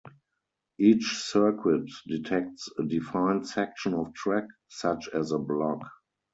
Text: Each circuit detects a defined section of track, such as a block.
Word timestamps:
Each 0.79 1.13
circuit 1.19 1.87
detects 2.07 2.67
a 2.79 2.83
defined 2.85 3.47
section 3.47 3.93
of 3.93 4.15
track, 4.15 4.47
such 4.67 5.07
as 5.13 5.31
a 5.31 5.37
block. 5.37 5.87